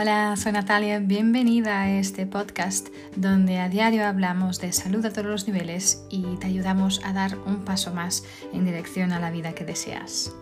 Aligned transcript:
Hola, 0.00 0.36
soy 0.36 0.52
Natalia, 0.52 1.00
bienvenida 1.00 1.82
a 1.82 1.90
este 1.90 2.24
podcast 2.24 2.86
donde 3.16 3.58
a 3.58 3.68
diario 3.68 4.06
hablamos 4.06 4.60
de 4.60 4.72
salud 4.72 5.04
a 5.04 5.10
todos 5.10 5.26
los 5.26 5.48
niveles 5.48 6.04
y 6.08 6.36
te 6.36 6.46
ayudamos 6.46 7.00
a 7.04 7.12
dar 7.12 7.36
un 7.36 7.64
paso 7.64 7.92
más 7.92 8.22
en 8.52 8.64
dirección 8.64 9.10
a 9.10 9.18
la 9.18 9.32
vida 9.32 9.56
que 9.56 9.64
deseas. 9.64 10.32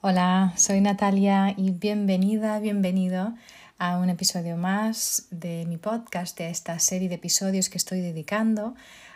Hola, 0.00 0.54
soy 0.56 0.80
Natalia 0.80 1.54
y 1.56 1.70
bienvenida, 1.70 2.58
bienvenido 2.58 3.34
a 3.78 3.98
un 3.98 4.10
episodio 4.10 4.56
más 4.56 5.28
de 5.30 5.66
mi 5.66 5.76
podcast, 5.76 6.36
de 6.36 6.50
esta 6.50 6.80
serie 6.80 7.08
de 7.08 7.14
episodios 7.14 7.68
que 7.68 7.78
estoy 7.78 8.00
dedicando 8.00 8.74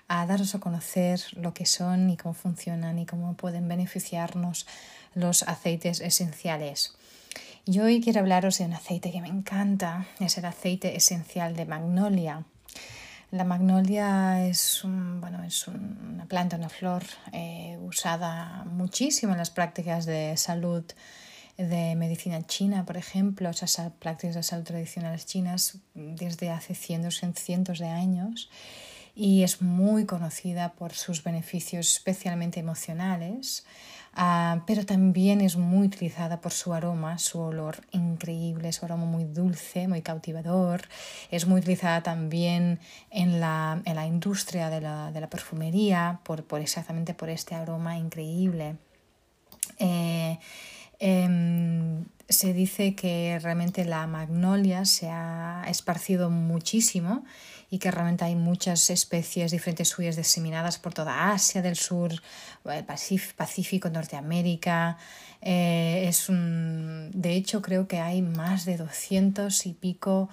a 0.09 0.27
daros 0.27 0.55
a 0.55 0.61
conocer 0.61 1.21
lo 1.33 1.55
que 1.55 1.67
son 1.67 2.11
y 2.11 2.17
cómo 2.17 2.35
funcionan 2.35 2.99
y 2.99 3.07
cómo 3.07 3.35
pueden 3.35 3.69
beneficiarnos 3.69 4.67
los 5.15 5.43
aceites 5.43 6.01
esenciales. 6.01 6.95
Y 7.65 7.79
hoy 7.79 8.01
quiero 8.01 8.21
hablaros 8.21 8.59
de 8.59 8.65
un 8.65 8.73
aceite 8.73 9.13
que 9.13 9.21
me 9.21 9.29
encanta, 9.29 10.07
es 10.19 10.37
el 10.37 10.45
aceite 10.45 10.97
esencial 10.97 11.55
de 11.55 11.65
magnolia. 11.65 12.45
La 13.31 13.45
magnolia 13.45 14.47
es, 14.47 14.83
bueno, 14.85 15.43
es 15.45 15.67
una 15.69 16.27
planta, 16.27 16.57
una 16.57 16.69
flor 16.69 17.05
eh, 17.33 17.79
usada 17.81 18.65
muchísimo 18.67 19.33
en 19.33 19.39
las 19.39 19.51
prácticas 19.51 20.05
de 20.07 20.37
salud 20.37 20.85
de 21.57 21.95
medicina 21.95 22.47
china, 22.47 22.85
por 22.85 22.97
ejemplo, 22.97 23.49
esas 23.49 23.93
prácticas 23.93 24.35
de 24.35 24.43
salud 24.43 24.65
tradicionales 24.65 25.25
chinas 25.27 25.79
desde 25.95 26.51
hace 26.51 26.75
cientos 26.75 27.23
cientos 27.35 27.79
de 27.79 27.89
años 27.89 28.51
y 29.15 29.43
es 29.43 29.61
muy 29.61 30.07
conocida 30.07 30.73
por 30.73 30.93
sus 30.93 31.23
beneficios 31.23 31.93
especialmente 31.93 32.61
emocionales, 32.61 33.65
ah, 34.15 34.63
pero 34.67 34.87
también 34.87 35.41
es 35.43 35.57
muy 35.57 35.87
utilizada 35.89 36.41
por 36.41 36.53
su 36.53 36.73
aroma, 36.73 37.19
su 37.19 37.39
olor 37.41 37.83
increíble, 37.91 38.73
su 38.73 38.85
aroma 38.87 39.05
muy 39.05 39.25
dulce, 39.25 39.87
muy 39.87 40.01
cautivador. 40.01 40.83
Es 41.31 41.47
muy 41.47 41.61
utilizada 41.61 42.03
también 42.03 42.81
en 43.11 43.41
la, 43.41 43.83
en 43.85 43.97
la 43.97 44.07
industria 44.07 44.71
de 44.71 44.81
la, 44.81 45.13
de 45.13 45.21
la 45.21 45.29
perfumería 45.29 46.21
por, 46.23 46.45
por, 46.45 46.61
exactamente 46.61 47.13
por 47.13 47.29
este 47.29 47.55
aroma 47.55 47.99
increíble. 47.99 48.77
Eh, 49.79 50.39
em, 50.99 52.07
se 52.29 52.55
dice 52.55 52.95
que 52.95 53.39
realmente 53.43 53.85
la 53.85 54.07
magnolia 54.07 54.87
se 54.87 55.11
ha 55.11 55.65
esparcido 55.69 56.31
muchísimo 56.31 57.25
y 57.73 57.79
que 57.79 57.91
realmente 57.91 58.27
hay 58.27 58.37
muchas 58.37 58.91
especies 58.91 59.51
diferentes 59.51 59.89
suyas 59.89 60.15
diseminadas 60.15 60.77
por 60.79 60.93
toda 60.93 61.33
Asia 61.33 61.63
del 61.63 61.77
Sur, 61.77 62.13
el 62.67 62.85
Pacífico, 62.85 63.89
Norteamérica. 63.89 64.99
Eh, 65.41 66.05
es 66.07 66.29
un, 66.29 67.11
de 67.15 67.33
hecho, 67.33 67.63
creo 67.63 67.89
que 67.89 67.99
hay 67.99 68.21
más 68.21 68.67
de 68.67 68.77
200 68.77 69.65
y 69.65 69.73
pico 69.73 70.29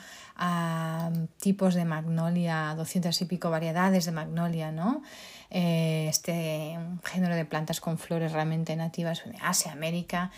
tipos 1.39 1.75
de 1.75 1.85
magnolia, 1.85 2.75
200 2.75 3.21
y 3.21 3.25
pico 3.25 3.49
variedades 3.49 4.03
de 4.03 4.11
magnolia, 4.11 4.73
¿no? 4.73 5.01
Eh, 5.49 6.07
este 6.09 6.77
género 7.05 7.35
de 7.35 7.45
plantas 7.45 7.79
con 7.79 7.97
flores 7.97 8.33
realmente 8.33 8.75
nativas 8.75 9.23
de 9.23 9.37
Asia, 9.41 9.71
América. 9.71 10.29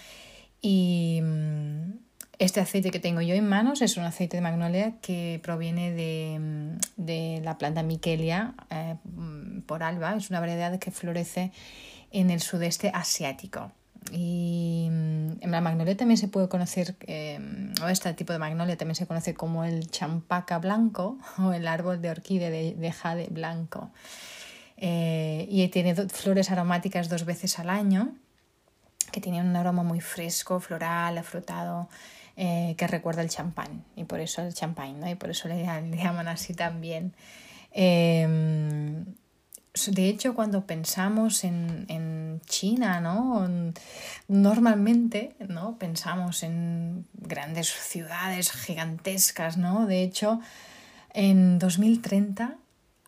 Y 0.62 1.20
mm, 1.24 2.11
este 2.42 2.60
aceite 2.60 2.90
que 2.90 3.00
tengo 3.00 3.22
yo 3.22 3.36
en 3.36 3.48
manos 3.48 3.84
es 3.84 3.98
un 3.98 4.04
aceite 4.04 4.38
de 4.38 4.42
magnolia 4.42 4.96
que 5.00 5.40
proviene 5.44 5.92
de, 5.92 7.40
la 7.44 7.60
planta 7.60 7.84
Michelia 7.84 8.56
eh, 8.72 8.96
por 9.68 9.84
alba. 9.84 10.16
Es 10.16 10.32
una 10.32 10.40
variedad 10.40 10.80
que 10.80 10.90
florece 10.90 11.52
en 12.10 12.32
el 12.32 12.42
sudeste 12.42 12.90
asiático. 12.96 13.72
Y 14.12 14.88
mm, 14.90 15.50
la 15.52 15.62
magnolia 15.62 15.96
también 15.96 16.18
se 16.18 16.30
puede 16.30 16.50
conocer, 16.50 16.96
eh, 17.02 17.40
o 17.84 17.88
este 17.90 18.12
tipo 18.16 18.34
de 18.34 18.40
magnolia 18.40 18.76
también 18.76 18.96
se 18.96 19.06
conoce 19.06 19.36
como 19.36 19.64
el 19.64 19.92
champaca 19.92 20.58
blanco 20.58 21.20
o 21.38 21.54
el 21.54 21.68
árbol 21.68 22.02
de 22.02 22.10
orquídea 22.10 22.50
de, 22.50 22.92
jade 22.92 23.28
blanco. 23.30 23.92
Eh, 24.78 25.46
y 25.48 25.68
tiene 25.68 25.94
flores 25.94 26.50
aromáticas 26.50 27.08
dos 27.08 27.24
veces 27.24 27.60
al 27.60 27.70
año, 27.70 28.16
que 29.12 29.22
tienen 29.22 29.48
un 29.48 29.56
aroma 29.56 29.84
muy 29.84 30.02
fresco, 30.02 30.60
floral, 30.60 31.18
afrutado. 31.18 31.90
Eh, 32.38 32.76
que 32.78 32.88
recuerda 32.88 33.22
el 33.22 33.30
champán 33.30 33.84
y 33.96 34.06
por 34.06 34.22
eso 34.22 34.42
el 34.42 34.54
champán, 34.54 35.02
¿no? 35.02 35.10
Y 35.10 35.16
por 35.16 35.30
eso 35.30 35.50
le, 35.50 35.64
llaman 35.64 36.30
así 36.30 36.54
también. 36.54 37.14
Em, 37.72 39.06
de 39.88 40.08
hecho, 40.08 40.34
cuando 40.34 40.66
pensamos 40.66 41.44
en, 41.44 41.86
en 41.90 42.42
China, 42.46 43.02
¿no? 43.02 43.48
Normalmente, 44.28 45.36
¿no? 45.50 45.78
Pensamos 45.78 46.44
en 46.44 47.06
grandes 47.14 47.70
ciudades 47.70 48.52
gigantescas, 48.52 49.58
¿no? 49.58 49.86
De 49.86 50.02
hecho, 50.02 50.40
en 51.14 51.60
2030 51.60 52.56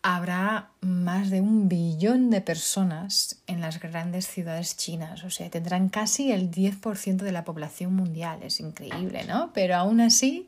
habrá 0.06 0.68
más 0.82 1.30
de 1.30 1.40
un 1.40 1.66
billón 1.66 2.28
de 2.28 2.42
personas 2.42 3.40
en 3.46 3.62
las 3.62 3.80
grandes 3.80 4.26
ciudades 4.26 4.76
chinas, 4.76 5.24
o 5.24 5.30
sea, 5.30 5.48
tendrán 5.48 5.88
casi 5.88 6.30
el 6.30 6.50
10% 6.50 7.16
de 7.22 7.32
la 7.32 7.46
población 7.46 7.94
mundial, 7.94 8.42
es 8.42 8.60
increíble, 8.60 9.24
¿no? 9.24 9.50
Pero 9.54 9.76
aún 9.76 10.02
así, 10.02 10.46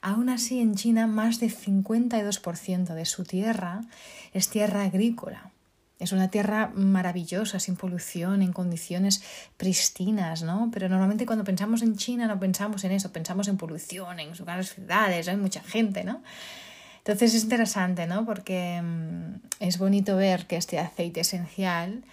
aún 0.00 0.30
así 0.30 0.60
en 0.60 0.74
China 0.74 1.06
más 1.06 1.38
de 1.38 1.48
52% 1.48 2.94
de 2.94 3.04
su 3.04 3.24
tierra 3.24 3.82
es 4.32 4.48
tierra 4.48 4.84
agrícola. 4.84 5.50
Es 5.98 6.12
una 6.12 6.30
tierra 6.30 6.72
maravillosa, 6.74 7.60
sin 7.60 7.76
polución, 7.76 8.40
en 8.40 8.54
condiciones 8.54 9.22
pristinas, 9.58 10.42
¿no? 10.42 10.70
Pero 10.72 10.88
normalmente 10.88 11.26
cuando 11.26 11.44
pensamos 11.44 11.82
en 11.82 11.96
China 11.96 12.26
no 12.26 12.40
pensamos 12.40 12.84
en 12.84 12.92
eso, 12.92 13.12
pensamos 13.12 13.48
en 13.48 13.58
polución, 13.58 14.18
en 14.18 14.34
sus 14.34 14.46
grandes 14.46 14.72
ciudades, 14.72 15.28
hay 15.28 15.36
mucha 15.36 15.60
gente, 15.60 16.04
¿no? 16.04 16.22
Entonces 17.08 17.34
es 17.34 17.44
interesante, 17.44 18.06
¿no? 18.06 18.26
Porque 18.26 18.82
mm, 18.82 19.40
es 19.60 19.78
bonito 19.78 20.14
ver 20.16 20.46
que 20.46 20.56
este 20.56 20.78
aceite 20.78 21.20
esencial 21.20 22.04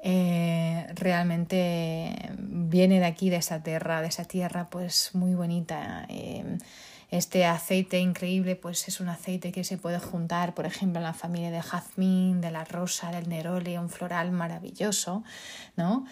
eh, 0.00 0.86
realmente 0.94 2.32
viene 2.38 2.98
de 2.98 3.04
aquí, 3.04 3.28
de 3.28 3.36
esa 3.36 3.62
tierra, 3.62 4.00
de 4.00 4.08
esa 4.08 4.24
tierra 4.24 4.70
pues 4.70 5.10
muy 5.12 5.34
bonita. 5.34 6.06
Eh, 6.08 6.56
este 7.10 7.44
aceite 7.44 7.98
increíble 7.98 8.56
pues 8.56 8.88
es 8.88 9.00
un 9.00 9.10
aceite 9.10 9.52
que 9.52 9.64
se 9.64 9.76
puede 9.76 9.98
juntar, 9.98 10.54
por 10.54 10.64
ejemplo, 10.64 10.98
en 10.98 11.04
la 11.04 11.12
familia 11.12 11.50
de 11.50 11.60
jazmín, 11.60 12.40
de 12.40 12.50
la 12.50 12.64
rosa, 12.64 13.10
del 13.10 13.28
neroli, 13.28 13.76
un 13.76 13.90
floral 13.90 14.32
maravilloso, 14.32 15.24
¿no? 15.76 16.06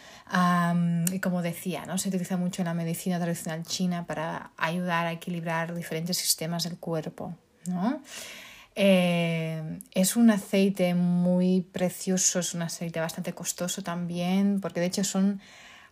y 1.11 1.21
como 1.21 1.41
decía, 1.41 1.87
¿no? 1.87 1.97
Se 1.97 2.11
utiliza 2.11 2.37
mucho 2.37 2.61
en 2.61 2.67
la 2.67 2.75
medicina 2.75 3.19
tradicional 3.19 3.63
china 3.63 4.05
para 4.07 4.51
ayudar 4.59 5.07
a 5.07 5.13
equilibrar 5.13 5.75
diferentes 5.75 6.19
sistemas 6.19 6.65
del 6.65 6.77
cuerpo. 6.77 7.35
¿No? 7.69 8.03
Eh, 8.78 9.78
es 9.93 10.16
un 10.16 10.31
aceite 10.31 10.94
muy 10.94 11.62
precioso, 11.62 12.41
es 12.41 12.53
un 12.54 12.60
aceite 12.60 13.00
bastante 13.00 13.32
costoso 13.32 13.82
también, 13.82 14.60
porque 14.60 14.81
de 14.81 14.87
hecho 14.87 15.03
son, 15.03 15.41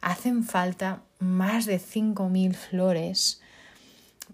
hacen 0.03 0.45
falta 0.45 1.03
más 1.19 1.65
de 1.65 1.81
5.000 1.81 2.55
flores 2.55 3.41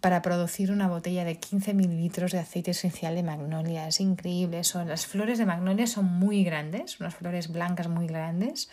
para 0.00 0.20
producir 0.20 0.72
una 0.72 0.88
botella 0.88 1.24
de 1.24 1.38
15 1.38 1.74
mililitros 1.74 2.32
de 2.32 2.38
aceite 2.40 2.72
esencial 2.72 3.14
de 3.14 3.22
magnolia. 3.22 3.86
Es 3.86 4.00
increíble. 4.00 4.64
Son, 4.64 4.88
las 4.88 5.06
flores 5.06 5.38
de 5.38 5.46
magnolia 5.46 5.86
son 5.86 6.06
muy 6.06 6.42
grandes, 6.42 6.98
unas 6.98 7.14
flores 7.14 7.52
blancas 7.52 7.86
muy 7.86 8.08
grandes. 8.08 8.68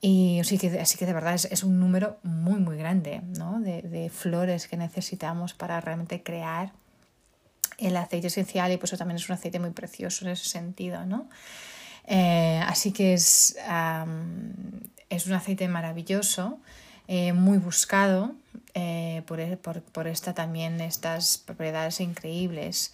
Y 0.00 0.38
así 0.40 0.58
que, 0.58 0.70
que 0.70 1.06
de 1.06 1.12
verdad 1.12 1.34
es, 1.34 1.62
un 1.62 1.80
número 1.80 2.18
muy, 2.22 2.60
muy 2.60 2.76
grande 2.76 3.22
¿no? 3.38 3.60
de, 3.60 3.82
de 3.82 4.10
flores 4.10 4.68
que 4.68 4.76
necesitamos 4.76 5.54
para 5.54 5.80
realmente 5.80 6.22
crear 6.22 6.72
el 7.78 7.96
aceite 7.96 8.26
esencial 8.26 8.72
y 8.72 8.76
pues 8.76 8.92
eso 8.92 8.98
también 8.98 9.16
es 9.16 9.28
un 9.28 9.34
aceite 9.34 9.58
muy 9.58 9.70
precioso 9.70 10.24
en 10.24 10.32
ese 10.32 10.48
sentido, 10.48 11.06
¿no? 11.06 11.28
Eh, 12.06 12.62
así 12.66 12.92
que 12.92 13.14
es, 13.14 13.56
es 15.10 15.26
un 15.26 15.32
aceite 15.32 15.68
maravilloso, 15.68 16.58
eh, 17.06 17.32
muy 17.32 17.58
buscado 17.58 18.34
eh, 18.74 19.22
por, 19.26 19.58
por, 19.58 19.82
por, 19.82 20.06
esta, 20.06 20.34
también 20.34 20.80
estas 20.80 21.38
propiedades 21.38 22.00
increíbles. 22.00 22.92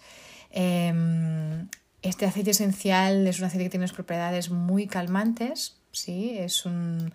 Em, 0.51 1.67
este 2.01 2.25
aceite 2.25 2.51
esencial 2.51 3.25
es 3.27 3.39
un 3.39 3.45
aceite 3.45 3.65
que 3.65 3.69
tiene 3.71 3.83
unas 3.83 3.93
propiedades 3.93 4.49
muy 4.49 4.87
calmantes, 4.87 5.77
¿sí? 5.91 6.37
es, 6.37 6.65
un, 6.65 7.13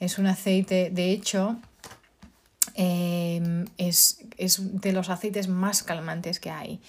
es 0.00 0.18
un 0.18 0.26
aceite, 0.26 0.90
de 0.90 1.10
hecho, 1.10 1.56
em, 2.74 3.66
es, 3.78 4.20
es, 4.36 4.80
de 4.80 4.92
los 4.92 5.10
aceites 5.10 5.48
más 5.48 5.82
calmantes 5.82 6.40
que 6.40 6.50
hay. 6.50 6.80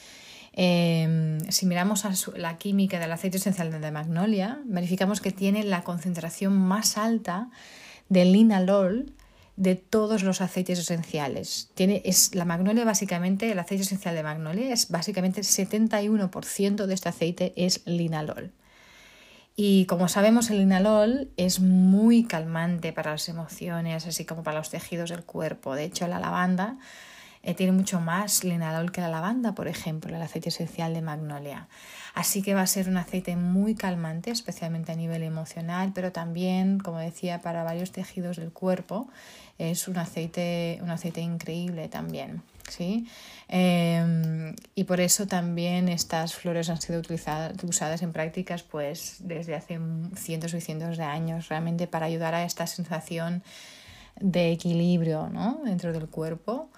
Em, 0.53 1.39
si 1.50 1.65
miramos 1.65 2.05
a 2.05 2.13
la 2.35 2.57
química 2.57 3.00
del 3.00 3.11
aceite 3.11 3.38
esencial 3.38 3.71
de 3.81 3.91
magnolia, 3.91 4.59
verificamos 4.65 5.19
que 5.19 5.31
tiene 5.31 5.63
la 5.63 5.83
concentración 5.83 6.53
más 6.53 6.97
alta 6.97 7.50
de 8.09 8.25
linalol 8.25 9.13
de 9.55 9.75
todos 9.75 10.23
los 10.23 10.41
aceites 10.41 10.79
esenciales. 10.79 11.69
Tiene, 11.73 12.01
es, 12.05 12.35
la 12.35 12.45
magnolia 12.45 12.85
básicamente, 12.85 13.51
el 13.51 13.59
aceite 13.59 13.83
esencial 13.83 14.15
de 14.15 14.23
magnolia 14.23 14.71
es 14.71 14.89
básicamente 14.89 15.41
el 15.41 15.45
71% 15.45 16.85
de 16.85 16.94
este 16.94 17.09
aceite 17.09 17.53
es 17.56 17.81
linalol. 17.85 18.51
Y 19.56 19.85
como 19.85 20.07
sabemos, 20.07 20.49
el 20.49 20.57
linalol 20.57 21.29
es 21.38 21.59
muy 21.59 22.23
calmante 22.23 22.91
para 22.91 23.11
las 23.11 23.29
emociones, 23.29 24.07
así 24.07 24.25
como 24.25 24.41
para 24.41 24.57
los 24.57 24.71
tejidos 24.71 25.11
del 25.11 25.23
cuerpo. 25.23 25.75
De 25.75 25.83
hecho, 25.83 26.07
la 26.07 26.19
lavanda 26.19 26.77
eh, 27.44 27.54
tiene 27.54 27.74
mucho 27.74 28.00
más 28.00 28.45
linalol 28.45 28.92
que 28.92 29.01
la 29.01 29.10
lavanda, 29.10 29.54
por 29.54 29.68
ejemplo, 29.68 30.16
el 30.16 30.22
aceite 30.22 30.50
esencial 30.50 30.94
de 30.94 31.01
magnolia. 31.01 31.68
Así 32.13 32.42
que 32.42 32.54
va 32.54 32.62
a 32.62 32.68
ser 32.68 32.88
un 32.88 32.95
aceite 32.95 33.36
muy 33.36 33.75
calmante, 33.75 34.31
especialmente 34.31 34.94
a 34.94 34.95
nivel 34.95 35.24
emocional, 35.24 35.92
pero 35.94 36.13
también, 36.13 36.80
como 36.80 37.00
decía, 37.00 37.42
para 37.42 37.63
varios 37.63 37.92
tejidos 37.92 38.38
del 38.38 38.51
cuerpo. 38.51 39.10
Es 39.57 39.88
un 39.88 39.98
aceite, 39.98 40.80
un 40.81 40.90
aceite 40.90 41.22
increíble 41.22 41.90
también. 41.90 42.42
¿sí? 42.69 43.07
Em, 43.50 44.56
y 44.74 44.86
por 44.86 45.01
eso 45.01 45.28
también 45.28 45.90
estas 45.90 46.34
flores 46.34 46.69
han 46.69 46.81
sido 46.81 47.00
utilizadas, 47.00 47.62
usadas 47.63 48.01
en 48.01 48.13
prácticas 48.13 48.63
pues, 48.63 49.18
desde 49.19 49.56
hace 49.56 49.80
cientos 50.16 50.54
y 50.54 50.62
cientos 50.62 50.98
de 50.98 51.04
años, 51.04 51.50
realmente 51.50 51.88
para 51.88 52.06
ayudar 52.06 52.36
a 52.36 52.45
esta 52.45 52.68
sensación 52.68 53.44
de 54.19 54.51
equilibrio 54.51 55.30
¿no? 55.30 55.62
dentro 55.63 55.92
del 55.94 56.07
cuerpo. 56.07 56.69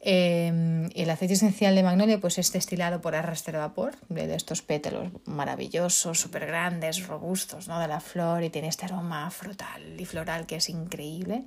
Em, 0.00 0.90
el 0.94 1.10
aceite 1.10 1.34
esencial 1.34 1.74
de 1.74 1.82
magnolia 1.82 2.20
pues, 2.20 2.38
es 2.38 2.52
destilado 2.52 3.00
por 3.00 3.14
arrastre 3.14 3.52
de 3.52 3.58
vapor 3.58 3.94
de, 4.08 4.34
estos 4.34 4.62
pétalos 4.62 5.08
maravillosos, 5.24 6.20
súper 6.20 6.46
grandes, 6.46 7.06
robustos 7.06 7.68
¿no? 7.68 7.80
de 7.80 7.88
la 7.88 8.00
flor 8.00 8.42
y 8.44 8.50
tiene 8.50 8.68
este 8.68 8.86
aroma 8.86 9.30
frutal 9.30 9.98
y 9.98 10.04
floral 10.04 10.46
que 10.46 10.56
es 10.56 10.68
increíble 10.68 11.44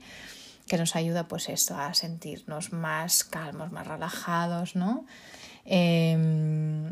que 0.68 0.78
nos 0.78 0.96
ayuda 0.96 1.28
pues 1.28 1.50
esto 1.50 1.76
a 1.76 1.94
sentirnos 1.94 2.74
más 2.74 3.24
calmos, 3.24 3.72
más 3.72 3.86
relajados, 3.86 4.76
¿no? 4.76 5.06
Em, 5.64 6.92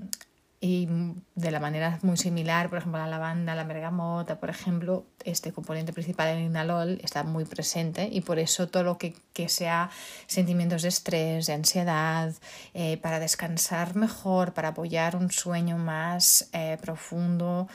y 0.64 0.88
de 1.36 1.52
la 1.52 1.60
manera 1.60 2.00
muy 2.04 2.16
similar, 2.16 2.70
por 2.70 2.78
ejemplo, 2.78 2.98
la 2.98 3.08
lavanda, 3.08 3.54
la 3.54 3.66
bergamota, 3.66 4.40
por 4.40 4.50
ejemplo, 4.50 5.04
este 5.26 5.52
componente 5.52 5.92
principal 5.92 6.34
del 6.34 6.46
inalol 6.46 7.02
está 7.04 7.26
muy 7.26 7.44
presente 7.44 8.08
y 8.10 8.22
por 8.22 8.40
eso 8.40 8.70
todo 8.70 8.84
lo 8.84 8.98
que, 8.98 9.14
sea 9.50 9.90
sentimientos 10.26 10.84
de 10.84 10.88
estrés, 10.88 11.48
de 11.48 11.54
ansiedad, 11.54 12.34
eh, 12.74 12.96
para 12.96 13.20
descansar 13.20 13.98
mejor, 13.98 14.54
para 14.54 14.70
apoyar 14.70 15.18
un 15.18 15.32
sueño 15.32 15.78
más 15.78 16.48
eh, 16.54 16.78
profundo, 16.82 17.68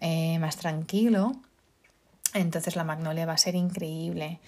eh, 0.00 0.36
más 0.40 0.56
tranquilo, 0.56 1.36
entonces 2.34 2.74
la 2.74 2.82
magnolia 2.82 3.24
va 3.24 3.34
a 3.34 3.38
ser 3.38 3.54
increíble. 3.54 4.40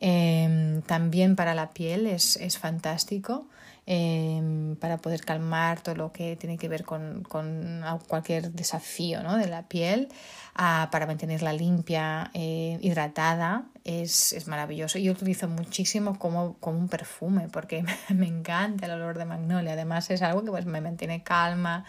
Em, 0.00 0.82
también 0.82 1.34
para 1.34 1.54
la 1.54 1.70
piel 1.70 2.08
es, 2.08 2.36
es 2.36 2.58
fantástico 2.58 3.46
em, 3.90 4.76
para 4.76 4.98
poder 4.98 5.24
calmar 5.24 5.80
todo 5.80 5.94
lo 5.94 6.12
que 6.12 6.36
tiene 6.36 6.58
que 6.58 6.68
ver 6.68 6.84
con, 6.84 7.22
con 7.22 7.82
cualquier 8.06 8.52
desafío 8.52 9.22
¿no? 9.22 9.38
de 9.38 9.48
la 9.48 9.66
piel, 9.66 10.08
ah, 10.54 10.90
para 10.92 11.06
mantenerla 11.06 11.54
limpia, 11.54 12.30
eh, 12.34 12.78
hidratada, 12.82 13.64
es, 13.84 14.34
es, 14.34 14.46
maravilloso. 14.46 14.98
Yo 14.98 15.12
utilizo 15.12 15.48
muchísimo 15.48 16.18
como, 16.18 16.58
como 16.58 16.78
un 16.78 16.88
perfume 16.90 17.48
porque 17.50 17.82
me 18.14 18.26
encanta 18.26 18.84
el 18.84 18.92
olor 18.92 19.16
de 19.16 19.24
magnolia. 19.24 19.72
Además 19.72 20.10
es 20.10 20.20
algo 20.20 20.44
que 20.44 20.50
pues, 20.50 20.66
me 20.66 20.82
mantiene 20.82 21.22
calma. 21.22 21.86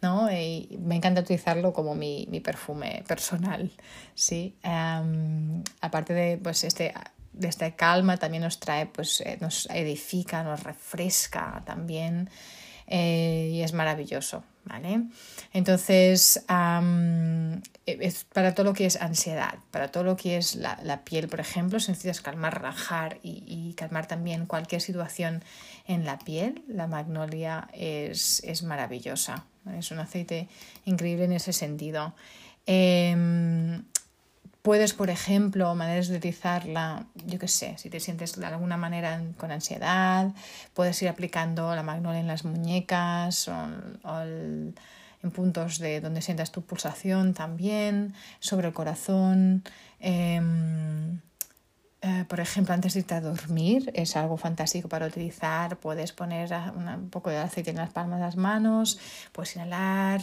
¿no? 0.00 0.30
Y 0.30 0.78
me 0.82 0.96
encanta 0.96 1.20
utilizarlo 1.20 1.72
como 1.74 1.94
mi, 1.94 2.26
mi 2.30 2.40
perfume 2.40 3.04
personal, 3.06 3.70
¿sí? 4.14 4.54
aparte 5.80 6.12
de 6.14 6.38
pues, 6.38 6.64
este 6.64 6.92
de 7.34 7.48
esta 7.48 7.70
calma 7.72 8.16
también 8.16 8.42
nos 8.42 8.60
trae, 8.60 8.86
pues 8.86 9.20
eh, 9.20 9.38
nos 9.40 9.66
edifica, 9.70 10.42
nos 10.42 10.62
refresca 10.62 11.62
también 11.66 12.30
eh, 12.86 13.50
y 13.52 13.62
es 13.62 13.72
maravilloso, 13.72 14.44
¿vale? 14.64 15.04
Entonces, 15.52 16.44
es 17.86 18.24
para 18.24 18.54
todo 18.54 18.64
lo 18.64 18.72
que 18.72 18.86
es 18.86 18.96
ansiedad, 19.00 19.54
para 19.70 19.88
todo 19.88 20.04
lo 20.04 20.16
que 20.16 20.36
es 20.36 20.54
la, 20.54 20.78
la 20.82 21.04
piel, 21.04 21.28
por 21.28 21.40
ejemplo, 21.40 21.80
se 21.80 21.92
necesita 21.92 22.22
calmar, 22.22 22.54
relajar 22.54 23.18
y, 23.22 23.42
y, 23.46 23.74
calmar 23.74 24.06
también 24.06 24.46
cualquier 24.46 24.80
situación 24.80 25.42
en 25.86 26.04
la 26.04 26.18
piel. 26.18 26.62
La 26.68 26.86
magnolia 26.86 27.68
es, 27.72 28.42
es 28.44 28.62
maravillosa, 28.62 29.46
es 29.78 29.90
un 29.90 29.98
aceite 29.98 30.48
increíble 30.84 31.24
en 31.24 31.32
ese 31.32 31.52
sentido. 31.52 32.14
Eh, 32.66 33.82
Puedes, 34.64 34.94
por 34.94 35.10
ejemplo, 35.10 35.74
maneras 35.74 36.08
de 36.08 36.16
utilizarla, 36.16 37.04
yo 37.26 37.38
qué 37.38 37.48
sé, 37.48 37.76
si 37.76 37.90
te 37.90 38.00
sientes 38.00 38.34
de 38.34 38.46
alguna 38.46 38.78
manera 38.78 39.20
con 39.36 39.52
ansiedad, 39.52 40.32
puedes 40.72 41.02
ir 41.02 41.10
aplicando 41.10 41.74
la 41.76 41.82
magnolia 41.82 42.20
en 42.20 42.26
las 42.26 42.46
muñecas 42.46 43.46
o, 43.48 43.52
en 44.22 45.30
puntos 45.34 45.78
de 45.80 46.00
donde 46.00 46.22
sientas 46.22 46.50
tu 46.50 46.62
pulsación 46.62 47.34
también, 47.34 48.14
sobre 48.40 48.68
el 48.68 48.72
corazón. 48.72 49.64
Em, 50.00 51.20
eh, 52.00 52.24
por 52.26 52.40
ejemplo, 52.40 52.72
antes 52.72 52.94
de 52.94 53.00
irte 53.00 53.14
a 53.16 53.20
dormir, 53.20 53.92
es 53.94 54.16
algo 54.16 54.38
fantástico 54.38 54.88
para 54.88 55.06
utilizar. 55.06 55.76
Puedes 55.76 56.12
poner 56.12 56.50
un 56.74 57.10
poco 57.10 57.28
de 57.28 57.36
aceite 57.36 57.68
en 57.68 57.76
las 57.76 57.90
palmas 57.90 58.18
de 58.18 58.24
las 58.24 58.36
manos, 58.36 58.98
puedes 59.32 59.56
inhalar, 59.56 60.22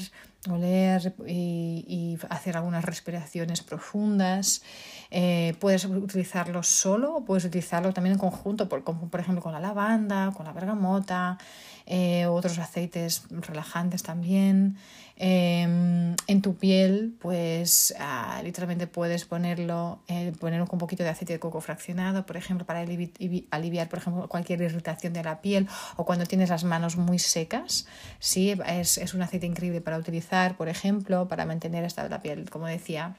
oler 0.49 1.13
y, 1.27 2.17
hacer 2.29 2.57
algunas 2.57 2.83
respiraciones 2.83 3.61
profundas. 3.61 4.63
Eh, 5.11 5.55
puedes 5.59 5.85
utilizarlo 5.85 6.63
solo 6.63 7.17
o 7.17 7.25
puedes 7.25 7.45
utilizarlo 7.45 7.93
también 7.93 8.13
en 8.13 8.19
conjunto, 8.19 8.69
por, 8.69 8.83
por 8.83 9.19
ejemplo 9.19 9.41
con 9.41 9.53
la 9.53 9.59
lavanda, 9.59 10.31
con 10.35 10.45
la 10.45 10.53
bergamota, 10.53 11.37
eh, 11.85 12.25
otros 12.25 12.57
aceites 12.59 13.23
relajantes 13.29 14.03
también. 14.03 14.77
Em, 15.23 16.15
en 16.25 16.41
tu 16.41 16.55
piel, 16.55 17.15
pues 17.21 17.93
ah, 17.99 18.41
literalmente 18.43 18.87
puedes 18.87 19.25
ponerlo, 19.25 19.99
eh, 20.07 20.31
poner 20.39 20.61
un 20.63 20.67
poquito 20.67 21.03
de 21.03 21.09
aceite 21.09 21.33
de 21.33 21.39
coco 21.39 21.61
fraccionado, 21.61 22.25
por 22.25 22.37
ejemplo, 22.37 22.65
para 22.65 22.79
aliviar, 22.79 23.87
por 23.87 23.99
ejemplo, 23.99 24.27
cualquier 24.27 24.63
irritación 24.63 25.13
de 25.13 25.23
la 25.23 25.41
piel 25.41 25.67
o 25.95 26.05
cuando 26.05 26.25
tienes 26.25 26.49
las 26.49 26.63
manos 26.63 26.97
muy 26.97 27.19
secas. 27.19 27.85
Sí, 28.17 28.55
es, 28.65 28.97
es 28.97 29.13
un 29.13 29.21
aceite 29.21 29.45
increíble 29.45 29.79
para 29.79 29.99
utilizar, 29.99 30.30
por 30.57 30.69
ejemplo, 30.69 31.27
para 31.27 31.45
mantener 31.45 31.83
esta 31.83 32.07
la 32.07 32.21
piel, 32.21 32.49
como 32.49 32.67
decía, 32.67 33.15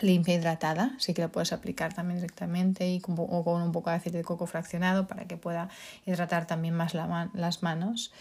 limpia 0.00 0.34
hidratada, 0.34 0.94
sí 0.98 1.14
que 1.14 1.22
la 1.22 1.28
puedes 1.28 1.52
aplicar 1.52 1.92
también 1.94 2.20
directamente 2.20 2.88
y 2.88 3.00
con, 3.00 3.16
o 3.18 3.44
con 3.44 3.62
un 3.62 3.72
poco 3.72 3.90
de 3.90 3.96
aceite 3.96 4.18
de 4.18 4.24
coco 4.24 4.46
fraccionado 4.46 5.06
para 5.06 5.24
que 5.26 5.36
pueda 5.36 5.68
hidratar 6.06 6.46
también 6.46 6.74
más 6.74 6.94
las 6.94 7.62
manos 7.62 8.12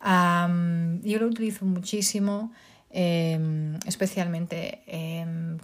yo 0.00 1.18
lo 1.18 1.26
utilizo 1.26 1.64
muchísimo, 1.64 2.52
em, 2.90 3.74
especialmente 3.86 4.82
em, 4.86 5.58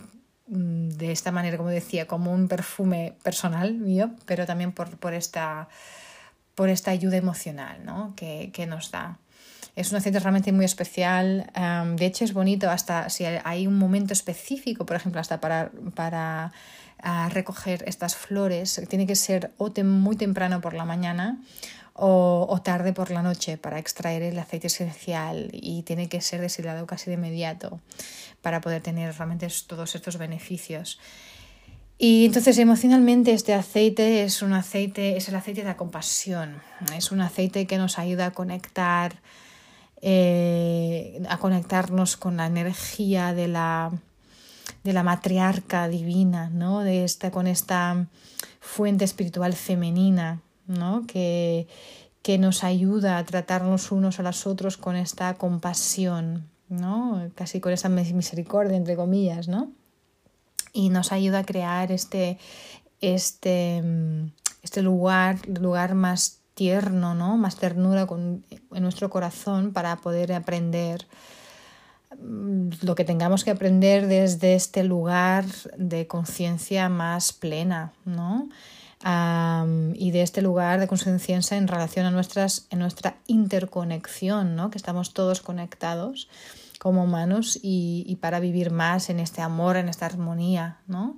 de 0.46 1.12
esta 1.12 1.32
manera, 1.32 1.56
como 1.56 1.70
decía, 1.70 2.06
como 2.06 2.32
un 2.32 2.48
perfume 2.48 3.14
personal 3.22 3.74
mío, 3.74 4.10
pero 4.26 4.46
también 4.46 4.72
por, 4.72 4.98
por, 4.98 5.14
esta, 5.14 5.68
por 6.54 6.68
esta 6.68 6.90
ayuda 6.90 7.16
emocional 7.16 7.84
¿no? 7.84 8.12
que, 8.16 8.50
que 8.52 8.66
nos 8.66 8.90
da. 8.90 9.18
Es 9.76 9.90
un 9.90 9.96
aceite 9.96 10.20
realmente 10.20 10.52
muy 10.52 10.64
especial. 10.64 11.50
de 11.96 12.06
hecho, 12.06 12.24
es 12.24 12.32
bonito 12.32 12.70
hasta 12.70 13.08
si 13.10 13.24
hay 13.24 13.66
un 13.66 13.76
momento 13.76 14.12
específico, 14.12 14.86
por 14.86 14.96
ejemplo, 14.96 15.20
hasta 15.20 15.40
para, 15.40 15.72
para 15.94 16.52
ah, 17.02 17.28
recoger 17.32 17.82
estas 17.86 18.14
flores. 18.14 18.80
Tiene 18.88 19.06
que 19.06 19.16
ser 19.16 19.52
o 19.58 19.72
muy 19.82 20.16
temprano 20.16 20.60
por 20.60 20.74
la 20.74 20.84
mañana 20.84 21.40
o, 21.94 22.60
tarde 22.62 22.92
por 22.92 23.10
la 23.10 23.22
noche 23.22 23.56
para 23.56 23.78
extraer 23.78 24.22
el 24.22 24.38
aceite 24.38 24.66
esencial 24.66 25.48
y 25.52 25.82
tiene 25.82 26.08
que 26.08 26.20
ser 26.20 26.40
destilado 26.40 26.86
casi 26.86 27.06
de 27.06 27.14
inmediato 27.14 27.80
para 28.42 28.60
poder 28.60 28.82
tener 28.82 29.14
realmente 29.16 29.48
todos 29.66 29.94
estos 29.94 30.18
beneficios. 30.18 30.98
Y 31.96 32.26
entonces 32.26 32.58
emocionalmente 32.58 33.32
este 33.32 33.54
aceite 33.54 34.24
es 34.24 34.42
un 34.42 34.52
aceite, 34.52 35.16
es 35.16 35.28
el 35.28 35.36
aceite 35.36 35.60
de 35.60 35.68
la 35.68 35.76
compasión, 35.76 36.60
es 36.96 37.12
un 37.12 37.20
aceite 37.20 37.66
que 37.66 37.78
nos 37.78 38.00
ayuda 38.00 38.26
a 38.26 38.30
conectar, 38.32 39.20
eh, 40.06 41.22
a 41.30 41.38
conectarnos 41.38 42.18
con 42.18 42.36
la 42.36 42.44
energía 42.44 43.32
de 43.32 43.48
la, 43.48 43.90
de 44.82 44.92
la 44.92 45.02
matriarca 45.02 45.88
divina, 45.88 46.50
¿no? 46.50 46.80
de 46.80 47.04
esta, 47.04 47.30
con 47.30 47.46
esta 47.46 48.06
fuente 48.60 49.06
espiritual 49.06 49.54
femenina 49.54 50.42
¿no? 50.66 51.06
que, 51.06 51.68
que 52.20 52.36
nos 52.36 52.64
ayuda 52.64 53.16
a 53.16 53.24
tratarnos 53.24 53.92
unos 53.92 54.20
a 54.20 54.22
los 54.22 54.46
otros 54.46 54.76
con 54.76 54.94
esta 54.94 55.32
compasión, 55.34 56.50
¿no? 56.68 57.30
casi 57.34 57.60
con 57.60 57.72
esa 57.72 57.88
misericordia, 57.88 58.76
entre 58.76 58.96
comillas, 58.96 59.48
¿no? 59.48 59.72
y 60.74 60.90
nos 60.90 61.12
ayuda 61.12 61.38
a 61.38 61.44
crear 61.46 61.90
este, 61.92 62.36
este, 63.00 63.82
este 64.62 64.82
lugar, 64.82 65.48
lugar 65.48 65.94
más 65.94 66.43
tierno, 66.54 67.14
¿no? 67.14 67.36
más 67.36 67.56
ternura 67.56 68.06
con, 68.06 68.44
en 68.50 68.82
nuestro 68.82 69.10
corazón 69.10 69.72
para 69.72 69.96
poder 69.96 70.32
aprender 70.32 71.06
mm, 72.18 72.68
lo 72.82 72.94
que 72.94 73.04
tengamos 73.04 73.44
que 73.44 73.50
aprender 73.50 74.06
desde 74.06 74.54
este 74.54 74.84
lugar 74.84 75.44
de 75.76 76.06
conciencia 76.06 76.88
más 76.88 77.32
plena, 77.32 77.92
¿no? 78.04 78.48
y 79.96 80.12
de 80.12 80.22
este 80.22 80.40
lugar 80.40 80.80
de 80.80 80.88
conciencia 80.88 81.58
en 81.58 81.68
relación 81.68 82.06
a 82.06 82.10
nuestras, 82.10 82.66
en 82.70 82.78
nuestra 82.78 83.16
interconexión, 83.26 84.56
¿no? 84.56 84.70
que 84.70 84.78
estamos 84.78 85.12
todos 85.12 85.42
conectados 85.42 86.28
como 86.84 87.04
humanos 87.04 87.58
y, 87.62 88.18
para 88.20 88.40
vivir 88.40 88.70
más 88.70 89.08
en 89.08 89.18
este 89.18 89.40
amor, 89.40 89.76
en 89.76 89.88
esta 89.88 90.04
armonía, 90.04 90.80
¿no? 90.86 91.16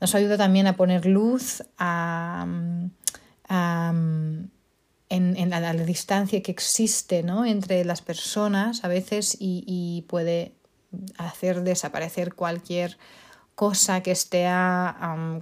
Nos 0.00 0.16
ayuda 0.16 0.36
también 0.36 0.66
a 0.66 0.76
poner 0.76 1.06
luz 1.06 1.62
a, 1.78 2.44
en, 5.08 5.50
la, 5.50 5.72
distancia 5.72 6.42
que 6.42 6.50
existe 6.50 7.22
¿no? 7.22 7.44
entre 7.44 7.84
las 7.84 8.02
personas 8.02 8.84
a 8.84 8.88
veces 8.88 9.36
y, 9.38 10.04
puede 10.08 10.52
hacer 11.18 11.62
desaparecer 11.62 12.34
cualquier 12.34 12.96
cosa 13.54 14.02
que 14.02 14.10
esté 14.10 14.48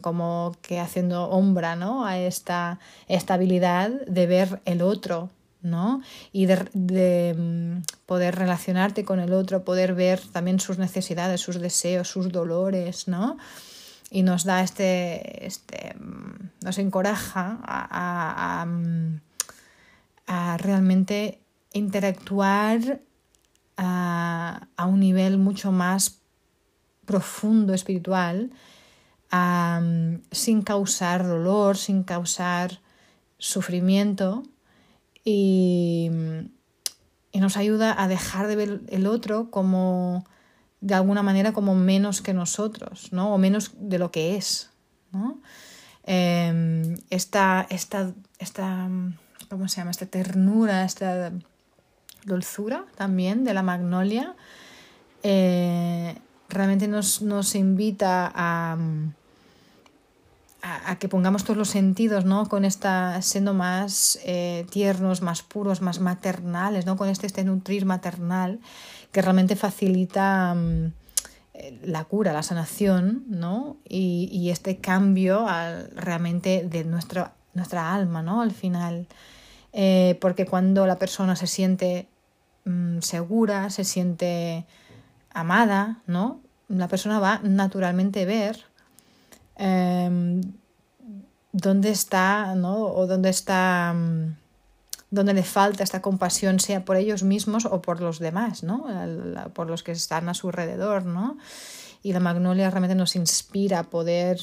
como 0.00 0.56
que 0.62 0.80
haciendo 0.80 1.30
sombra 1.30 1.76
¿no? 1.76 2.06
a 2.06 2.18
esta 2.18 2.78
estabilidad 3.08 3.90
de 4.06 4.26
ver 4.26 4.60
el 4.64 4.82
otro 4.82 5.30
¿no? 5.62 6.02
y 6.32 6.46
de, 6.46 7.34
mm, 7.36 7.82
poder 8.06 8.36
relacionarte 8.36 9.04
con 9.04 9.18
el 9.18 9.32
otro, 9.32 9.64
poder 9.64 9.94
ver 9.94 10.20
también 10.20 10.60
sus 10.60 10.78
necesidades, 10.78 11.40
sus 11.40 11.60
deseos, 11.60 12.08
sus 12.08 12.30
dolores, 12.30 13.08
¿no? 13.08 13.38
y 14.10 14.22
nos 14.22 14.44
da 14.44 14.62
este, 14.62 15.46
este 15.46 15.94
mm, 15.94 16.50
nos 16.64 16.78
encoraja 16.78 17.58
a 17.64 18.64
mm, 18.66 19.20
a 19.33 19.33
realmente 20.26 21.40
interactuar 21.72 23.00
a, 23.76 24.68
un 24.86 25.00
nivel 25.00 25.38
mucho 25.38 25.72
más 25.72 26.20
profundo 27.04 27.74
espiritual, 27.74 28.50
sin 30.30 30.62
causar 30.62 31.26
dolor, 31.26 31.76
sin 31.76 32.04
causar 32.04 32.80
sufrimiento 33.38 34.44
y, 35.24 36.10
nos 37.34 37.56
ayuda 37.58 38.00
a 38.00 38.08
dejar 38.08 38.46
de 38.46 38.56
ver 38.56 38.80
el 38.88 39.06
otro 39.06 39.50
como 39.50 40.24
de 40.80 40.94
alguna 40.94 41.22
manera 41.22 41.52
como 41.52 41.74
menos 41.74 42.22
que 42.22 42.32
nosotros, 42.32 43.12
¿no? 43.12 43.34
O 43.34 43.38
menos 43.38 43.72
de 43.76 43.98
lo 43.98 44.10
que 44.10 44.36
es, 44.36 44.70
¿no? 45.12 45.40
Em, 46.04 46.96
esta, 47.10 47.66
esta, 47.68 48.14
esta 48.38 48.88
¿cómo 49.54 49.68
se 49.68 49.76
llama? 49.76 49.92
Esta 49.92 50.06
ternura, 50.06 50.84
esta 50.84 51.32
dulzura 52.24 52.84
también 52.96 53.44
de 53.44 53.54
la 53.54 53.62
magnolia, 53.62 54.34
eh, 55.22 56.18
realmente 56.48 56.88
nos, 56.88 57.54
invita 57.54 58.30
a, 58.34 58.76
a, 60.62 60.96
que 60.96 61.08
pongamos 61.08 61.44
todos 61.44 61.56
los 61.56 61.68
sentidos, 61.68 62.24
¿no? 62.24 62.48
Con 62.48 62.64
esta, 62.64 63.22
siendo 63.22 63.54
más 63.54 64.18
eh, 64.24 64.66
tiernos, 64.70 65.22
más 65.22 65.42
puros, 65.42 65.82
más 65.82 66.00
maternales, 66.00 66.84
¿no? 66.84 66.96
Con 66.96 67.08
este, 67.08 67.26
este 67.26 67.44
nutrir 67.44 67.84
maternal 67.86 68.58
que 69.12 69.22
realmente 69.22 69.54
facilita 69.54 70.54
mm, 70.54 70.92
la 71.84 72.04
cura, 72.04 72.32
la 72.32 72.42
sanación, 72.42 73.24
¿no? 73.28 73.76
Y, 73.88 74.50
este 74.50 74.78
cambio 74.78 75.46
realmente 75.94 76.66
de 76.68 76.84
nuestro, 76.84 77.30
nuestra 77.54 77.94
alma, 77.94 78.22
¿no? 78.22 78.42
Al 78.42 78.50
final. 78.50 79.06
Eh, 79.76 80.16
porque 80.20 80.46
cuando 80.46 80.86
la 80.86 80.98
persona 80.98 81.34
se 81.34 81.48
siente 81.48 82.06
mm, 82.64 83.00
segura, 83.00 83.70
se 83.70 83.82
siente 83.82 84.66
amada, 85.32 86.00
¿no? 86.06 86.40
La 86.68 86.86
persona 86.86 87.18
va 87.18 87.40
naturalmente 87.42 88.22
a 88.22 88.24
ver 88.24 88.64
em, 89.56 90.40
dónde 91.50 91.90
está, 91.90 92.54
¿no? 92.54 92.84
O 92.86 93.08
dónde 93.08 93.30
está, 93.30 93.92
mm, 93.92 94.36
dónde 95.10 95.34
le 95.34 95.42
falta 95.42 95.82
esta 95.82 96.00
compasión, 96.00 96.60
sea 96.60 96.84
por 96.84 96.96
ellos 96.96 97.24
mismos 97.24 97.64
o 97.64 97.82
por 97.82 98.00
los 98.00 98.20
demás, 98.20 98.62
¿no? 98.62 98.86
Por 99.54 99.68
los 99.68 99.82
que 99.82 99.90
están 99.90 100.28
a 100.28 100.34
su 100.34 100.48
alrededor, 100.48 101.04
¿no? 101.04 101.36
Y 102.04 102.12
la 102.12 102.20
magnolia 102.20 102.70
realmente 102.70 102.94
nos 102.94 103.16
inspira 103.16 103.80
a 103.80 103.84
poder 103.90 104.38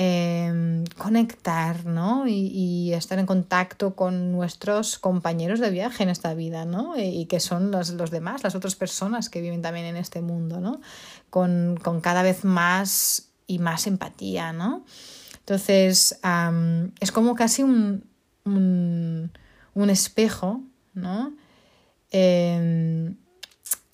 Em, 0.00 0.84
conectar 0.96 1.84
¿no? 1.84 2.28
Y, 2.28 2.92
estar 2.92 3.18
en 3.18 3.26
contacto 3.26 3.96
con 3.96 4.30
nuestros 4.30 4.96
compañeros 4.96 5.58
de 5.58 5.70
viaje 5.70 6.04
en 6.04 6.08
esta 6.08 6.34
vida 6.34 6.64
¿no? 6.64 6.96
y, 6.96 7.26
que 7.26 7.40
son 7.40 7.72
los, 7.72 7.90
los, 7.90 8.12
demás, 8.12 8.44
las 8.44 8.54
otras 8.54 8.76
personas 8.76 9.28
que 9.28 9.40
viven 9.40 9.60
también 9.60 9.86
en 9.86 9.96
este 9.96 10.20
mundo, 10.20 10.60
¿no? 10.60 10.80
con, 11.30 11.80
con 11.82 12.00
cada 12.00 12.22
vez 12.22 12.44
más 12.44 13.30
y 13.48 13.58
más 13.58 13.88
empatía. 13.88 14.52
¿no? 14.52 14.84
Entonces, 15.40 16.20
es 17.00 17.10
como 17.10 17.34
casi 17.34 17.64
un, 17.64 18.04
un, 18.44 19.32
un 19.74 19.90
espejo 19.90 20.62
¿no? 20.94 21.34
Em, 22.12 23.16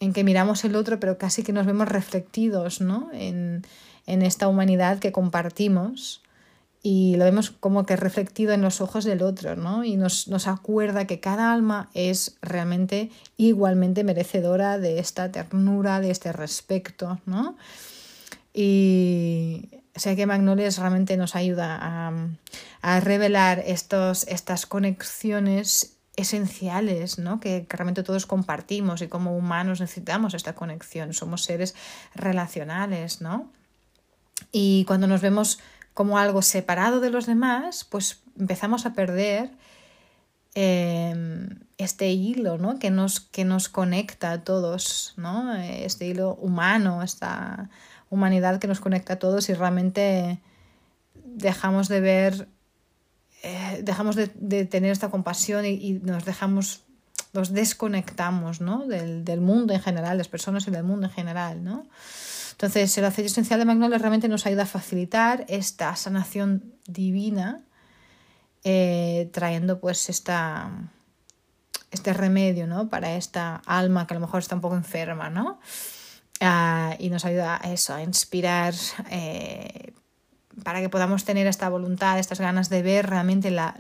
en 0.01 0.13
que 0.13 0.23
miramos 0.23 0.67
el 0.67 0.77
otro, 0.77 1.01
pero 1.01 1.17
casi 1.17 1.43
que 1.43 1.55
nos 1.55 1.65
vemos 1.65 1.89
reflectidos 1.89 2.83
¿no? 2.83 3.09
en, 3.15 3.65
en 4.07 4.23
esta 4.23 4.49
humanidad 4.49 4.99
que 4.99 5.13
compartimos 5.13 6.23
y 6.87 7.17
lo 7.17 7.25
vemos 7.25 7.51
como 7.51 7.87
que 7.87 7.97
reflectido 7.97 8.53
en 8.53 8.61
los 8.61 8.83
ojos 8.83 9.05
del 9.05 9.23
otro, 9.23 9.57
¿no? 9.57 9.85
Y 9.85 9.97
nos, 9.97 10.29
nos, 10.29 10.47
acuerda 10.47 11.07
que 11.07 11.19
cada 11.19 11.51
alma 11.51 11.89
es 11.95 12.37
realmente 12.43 13.11
igualmente 13.39 14.05
merecedora 14.05 14.79
de 14.79 14.99
esta 14.99 15.33
ternura, 15.33 16.01
de 16.01 16.11
este 16.11 16.31
respeto, 16.33 17.21
¿no? 17.25 17.57
Y 18.53 19.71
sé 19.95 20.15
que 20.15 20.27
Magnolias 20.27 20.77
realmente 20.77 21.17
nos 21.17 21.35
ayuda 21.35 21.79
a, 21.81 22.13
a 22.83 23.01
revelar 23.01 23.63
estos, 23.67 24.25
estas 24.29 24.67
conexiones 24.67 25.97
esenciales, 26.17 27.19
¿no? 27.19 27.41
Que 27.41 27.65
realmente 27.69 28.03
todos 28.03 28.27
compartimos 28.27 29.01
y 29.01 29.09
como 29.09 29.35
humanos 29.35 29.81
necesitamos 29.81 30.35
esta 30.35 30.55
conexión, 30.55 31.15
somos 31.15 31.45
seres 31.45 31.75
relacionales, 32.15 33.23
¿no? 33.23 33.51
Y 34.53 34.85
cuando 34.85 35.07
nos 35.07 35.21
vemos 35.21 35.59
como 35.95 36.19
algo 36.19 36.43
separado 36.43 37.01
de 37.01 37.11
los 37.11 37.27
demás, 37.27 37.85
pues 37.85 38.23
empezamos 38.39 38.85
a 38.85 38.93
perder 38.95 39.51
em, 40.55 41.49
este 41.79 42.11
hilo 42.11 42.59
¿no? 42.59 42.79
que, 42.79 42.91
nos, 42.91 43.21
que 43.21 43.45
nos 43.45 43.69
conecta 43.69 44.33
a 44.33 44.45
todos, 44.45 45.15
¿no? 45.17 45.55
este 45.55 46.07
hilo 46.07 46.35
humano, 46.35 47.03
esta 47.03 47.71
humanidad 48.11 48.59
que 48.59 48.67
nos 48.67 48.81
conecta 48.81 49.15
a 49.15 49.19
todos 49.19 49.49
y 49.49 49.55
realmente 49.55 50.41
dejamos 51.25 51.89
de 51.89 52.01
ver, 52.01 52.49
eh, 53.43 53.81
dejamos 53.83 54.17
de, 54.17 54.27
tener 54.67 54.91
esta 54.91 55.11
compasión 55.11 55.65
y, 55.65 56.01
nos 56.03 56.25
dejamos, 56.25 56.83
nos 57.33 57.53
desconectamos 57.53 58.61
¿no? 58.61 58.87
del, 58.87 59.25
del 59.25 59.41
mundo 59.41 59.75
en 59.75 59.81
general, 59.81 60.13
de 60.13 60.19
las 60.19 60.29
personas 60.29 60.67
y 60.67 60.73
del 60.73 60.85
mundo 60.85 61.07
en 61.07 61.13
general. 61.13 61.63
¿no? 61.63 61.87
Entonces, 62.55 62.97
el 62.99 63.05
aceite 63.05 63.27
esencial 63.27 63.59
de 63.59 63.67
magnolia 63.67 63.99
realmente 63.99 64.29
nos 64.29 64.47
ayuda 64.47 64.63
a 64.63 64.67
facilitar 64.67 65.45
esta 65.49 65.97
sanación 65.97 66.73
divina, 66.87 67.63
eh, 68.63 69.29
trayendo 69.33 69.81
pues 69.81 70.09
esta, 70.09 70.71
este 71.91 72.13
remedio 72.13 72.69
¿no? 72.69 72.89
para 72.89 73.17
esta 73.17 73.61
alma 73.67 74.07
que 74.07 74.15
a 74.15 74.19
lo 74.19 74.21
mejor 74.21 74.39
está 74.41 74.55
un 74.55 74.61
poco 74.61 74.77
enferma, 74.77 75.31
¿no? 75.31 75.59
Ah, 76.41 76.95
y 77.01 77.11
nos 77.11 77.25
ayuda 77.25 77.61
a 77.61 77.73
eso, 77.73 77.93
a 77.93 78.03
inspirar 78.03 78.75
eh, 79.11 79.93
para 80.63 80.81
que 80.81 80.89
podamos 80.89 81.25
tener 81.25 81.49
esta 81.49 81.69
voluntad, 81.69 82.21
estas 82.21 82.39
ganas 82.41 82.69
de 82.69 82.83
ver 82.83 83.11
realmente 83.11 83.51
la, 83.51 83.77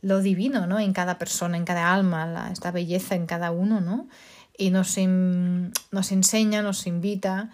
lo 0.00 0.20
divino 0.20 0.68
¿no? 0.68 0.78
en 0.78 0.92
cada 0.92 1.18
persona, 1.18 1.56
en 1.56 1.64
cada 1.64 1.92
alma, 1.92 2.50
esta 2.52 2.70
belleza 2.70 3.16
en 3.16 3.26
cada 3.26 3.50
uno, 3.50 3.80
¿no? 3.80 4.08
Y 4.56 4.70
nos, 4.70 4.96
nos 4.98 6.12
enseña, 6.12 6.62
nos 6.62 6.86
invita 6.86 7.50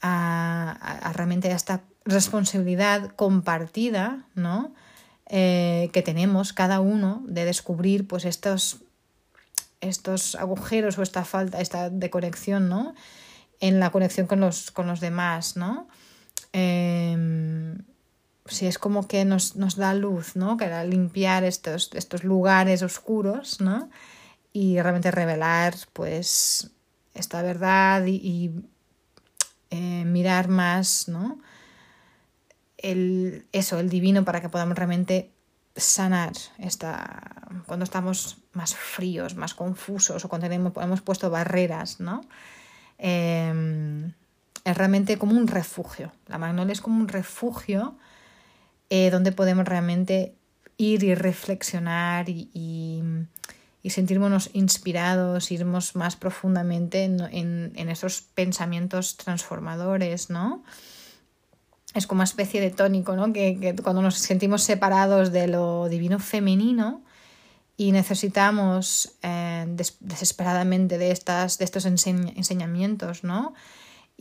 a, 0.00 1.12
realmente 1.14 1.52
a 1.52 1.56
esta 1.56 1.82
responsabilidad 2.04 3.14
compartida, 3.16 4.24
¿no? 4.34 4.72
Eh, 5.32 5.90
que 5.92 6.02
tenemos 6.02 6.52
cada 6.52 6.80
uno 6.80 7.22
de 7.26 7.44
descubrir 7.44 8.08
pues 8.08 8.24
estos, 8.24 8.80
estos 9.80 10.34
agujeros 10.34 10.98
o 10.98 11.02
esta 11.02 11.24
falta 11.24 11.60
esta 11.60 11.88
de 11.88 12.10
conexión 12.10 12.68
¿no? 12.68 12.96
en 13.60 13.78
la 13.78 13.90
conexión 13.90 14.26
con 14.26 14.40
los, 14.40 14.72
con 14.72 14.88
los 14.88 14.98
demás 14.98 15.56
¿no? 15.56 15.86
Em, 16.52 17.78
si 18.46 18.66
es 18.66 18.78
como 18.78 19.06
que 19.06 19.24
nos, 19.24 19.54
nos, 19.54 19.76
da 19.76 19.94
luz 19.94 20.34
¿no? 20.34 20.56
que 20.56 20.66
limpiar 20.84 21.44
estos, 21.44 21.90
estos 21.94 22.24
lugares 22.24 22.82
oscuros 22.82 23.60
¿no? 23.60 23.88
y 24.52 24.80
realmente 24.80 25.12
revelar 25.12 25.76
pues 25.92 26.72
esta 27.14 27.40
verdad 27.42 28.04
y 28.06 28.50
eh, 29.70 30.04
mirar 30.04 30.48
más, 30.48 31.08
¿no? 31.08 31.38
El, 32.76 33.46
eso, 33.52 33.78
el 33.78 33.88
divino, 33.88 34.24
para 34.24 34.40
que 34.40 34.48
podamos 34.48 34.76
realmente 34.76 35.30
sanar 35.76 36.32
esta, 36.58 37.48
cuando 37.66 37.84
estamos 37.84 38.38
más 38.52 38.74
fríos, 38.74 39.36
más 39.36 39.54
confusos 39.54 40.24
o 40.24 40.28
cuando 40.28 40.46
tenemos, 40.48 40.72
hemos 40.76 41.00
puesto 41.00 41.30
barreras, 41.30 42.00
¿no? 42.00 42.22
Em, 42.98 44.12
es 44.64 44.76
realmente 44.76 45.18
como 45.18 45.36
un 45.36 45.46
refugio. 45.46 46.12
La 46.26 46.38
magnolia 46.38 46.72
es 46.72 46.80
como 46.80 47.00
un 47.00 47.08
refugio 47.08 47.96
eh, 48.90 49.10
donde 49.10 49.32
podemos 49.32 49.66
realmente 49.66 50.34
ir 50.76 51.04
y 51.04 51.14
reflexionar 51.14 52.28
y, 52.28 52.50
y 52.52 53.02
sentirnos 53.88 54.50
inspirados, 54.52 55.50
irnos 55.50 55.96
más 55.96 56.16
profundamente 56.16 57.04
en, 57.04 57.72
en, 57.74 57.88
esos 57.88 58.20
pensamientos 58.20 59.16
transformadores, 59.16 60.28
¿no? 60.28 60.62
Es 61.94 62.06
como 62.06 62.18
una 62.18 62.24
especie 62.24 62.60
de 62.60 62.70
tónico, 62.70 63.16
¿no? 63.16 63.32
Que, 63.32 63.74
cuando 63.82 64.02
nos 64.02 64.16
sentimos 64.16 64.62
separados 64.62 65.32
de 65.32 65.48
lo 65.48 65.88
divino 65.88 66.18
femenino 66.18 67.02
y 67.78 67.92
necesitamos 67.92 69.16
eh, 69.22 69.64
desesperadamente 70.00 70.98
de, 70.98 71.10
estas, 71.10 71.56
de 71.56 71.64
estos 71.64 71.86
enseñamientos, 71.86 73.24
¿no? 73.24 73.54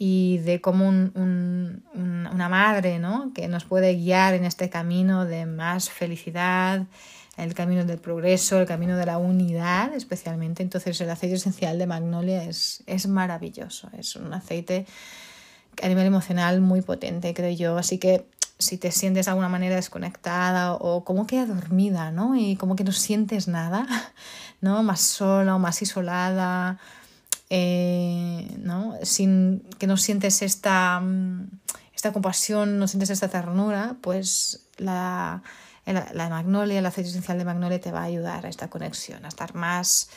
y 0.01 0.37
de 0.37 0.61
cómo 0.61 0.87
una 0.87 2.47
madre 2.49 2.99
¿no? 2.99 3.33
que 3.35 3.49
nos 3.49 3.65
puede 3.65 3.95
guiar 3.95 4.33
en 4.33 4.45
este 4.45 4.69
camino 4.69 5.25
de 5.25 5.45
más 5.45 5.89
felicidad, 5.89 6.85
el 7.43 7.53
camino 7.53 7.85
del 7.85 7.99
progreso, 7.99 8.59
el 8.59 8.67
camino 8.67 8.97
de 8.97 9.05
la 9.05 9.17
unidad 9.17 9.93
especialmente. 9.93 10.63
Entonces 10.63 10.99
el 11.01 11.09
aceite 11.09 11.35
esencial 11.35 11.77
de 11.77 11.87
magnolia 11.87 12.43
es, 12.43 12.83
es 12.85 13.07
maravilloso, 13.07 13.89
es 13.97 14.15
un 14.15 14.33
aceite 14.33 14.85
a 15.81 15.87
nivel 15.87 16.05
emocional 16.05 16.61
muy 16.61 16.81
potente, 16.81 17.33
creo 17.33 17.51
yo. 17.51 17.77
Así 17.77 17.97
que 17.97 18.25
si 18.59 18.77
te 18.77 18.91
sientes 18.91 19.25
de 19.25 19.31
alguna 19.31 19.47
manera 19.47 19.75
desconectada 19.75 20.73
o 20.73 21.05
como 21.05 21.25
que 21.25 21.45
dormida, 21.45 22.11
¿no? 22.11 22.35
Y 22.35 22.57
como 22.57 22.75
que 22.75 22.83
no 22.83 22.91
sientes 22.91 23.47
nada, 23.47 23.87
¿no? 24.61 24.83
Más 24.83 24.99
sola 24.99 25.55
o 25.55 25.59
más 25.59 25.81
isolada, 25.81 26.77
eh, 27.49 28.55
¿no? 28.59 28.95
Sin 29.03 29.61
que 29.79 29.87
no 29.87 29.95
sientes 29.95 30.41
esta, 30.41 31.01
esta 31.95 32.11
compasión, 32.11 32.79
no 32.79 32.87
sientes 32.87 33.09
esta 33.09 33.29
ternura, 33.29 33.95
pues 34.01 34.65
la, 34.77 35.41
la, 35.93 36.29
magnolia, 36.29 36.79
el 36.79 36.85
aceite 36.85 37.09
esencial 37.09 37.37
de 37.37 37.45
magnolia 37.45 37.79
te 37.79 37.91
va 37.91 38.01
a 38.01 38.05
ayudar 38.05 38.45
a 38.45 38.49
esta 38.49 38.69
conexión, 38.69 39.25
a 39.25 39.29
estar 39.29 39.55
más 39.55 40.09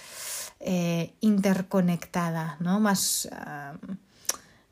eh, 0.61 1.15
interconectada, 1.21 2.57
¿no? 2.61 2.81
Más, 2.81 3.29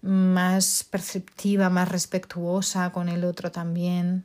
más 0.03 0.85
perceptiva, 0.85 1.71
más 1.71 1.89
respetuosa 1.89 2.91
con 2.93 3.09
el 3.09 3.25
otro 3.25 3.51
también. 3.51 4.25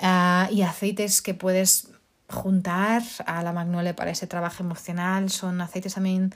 Ah, 0.00 0.48
y 0.50 0.62
aceites 0.62 1.22
que 1.22 1.34
puedes 1.34 1.88
juntar 2.28 3.02
a 3.26 3.42
la 3.42 3.52
magnolia 3.52 3.94
para 3.94 4.10
ese 4.10 4.26
trabajo 4.26 4.62
emocional 4.62 5.30
son 5.30 5.60
aceites 5.60 5.94
también 5.94 6.34